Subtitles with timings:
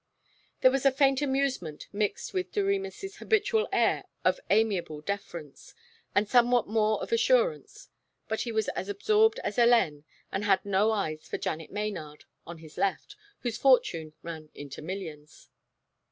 [0.61, 5.75] There was a faint amusement mixed with Doremus' habitual air of amiable deference,
[6.15, 7.87] and somewhat more of assurance,
[8.27, 12.57] but he was as absorbed as Hélène and had no eyes for Janet Maynard, on
[12.57, 15.49] his left, whose fortune ran into millions.